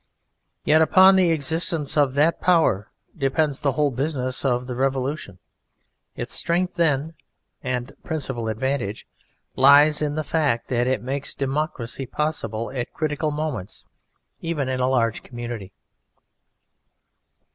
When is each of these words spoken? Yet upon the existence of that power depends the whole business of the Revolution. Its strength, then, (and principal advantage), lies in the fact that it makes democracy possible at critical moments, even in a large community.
Yet 0.63 0.81
upon 0.81 1.15
the 1.15 1.29
existence 1.29 1.95
of 1.95 2.15
that 2.15 2.41
power 2.41 2.89
depends 3.15 3.61
the 3.61 3.73
whole 3.73 3.91
business 3.91 4.43
of 4.43 4.65
the 4.65 4.73
Revolution. 4.73 5.37
Its 6.15 6.33
strength, 6.33 6.73
then, 6.73 7.13
(and 7.61 7.95
principal 8.03 8.47
advantage), 8.47 9.05
lies 9.55 10.01
in 10.01 10.15
the 10.15 10.23
fact 10.23 10.69
that 10.69 10.87
it 10.87 11.03
makes 11.03 11.35
democracy 11.35 12.07
possible 12.07 12.71
at 12.71 12.93
critical 12.95 13.29
moments, 13.29 13.85
even 14.39 14.69
in 14.69 14.79
a 14.79 14.89
large 14.89 15.21
community. 15.21 15.71